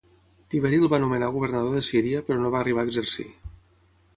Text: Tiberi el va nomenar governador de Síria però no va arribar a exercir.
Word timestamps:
Tiberi 0.53 0.79
el 0.83 0.87
va 0.93 0.99
nomenar 1.03 1.29
governador 1.35 1.75
de 1.77 1.83
Síria 1.89 2.25
però 2.31 2.39
no 2.45 2.51
va 2.57 2.61
arribar 2.65 2.87
a 2.87 2.91
exercir. 2.93 3.29